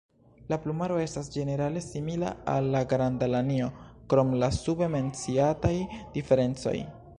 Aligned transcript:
La 0.51 0.57
plumaro 0.61 0.95
estas 1.01 1.27
ĝenerale 1.35 1.83
simila 1.87 2.31
al 2.55 2.71
la 2.77 2.81
Granda 2.95 3.29
lanio 3.35 3.69
krom 4.15 4.35
la 4.45 4.51
sube 4.63 4.91
menciataj 4.97 5.75
diferencoj. 6.19 6.79